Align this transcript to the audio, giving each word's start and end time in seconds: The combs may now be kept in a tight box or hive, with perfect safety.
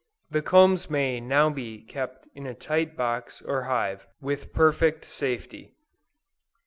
The 0.31 0.41
combs 0.41 0.89
may 0.89 1.19
now 1.19 1.51
be 1.51 1.83
kept 1.83 2.27
in 2.33 2.47
a 2.47 2.55
tight 2.55 2.95
box 2.97 3.39
or 3.43 3.65
hive, 3.65 4.07
with 4.19 4.51
perfect 4.51 5.05
safety. 5.05 5.75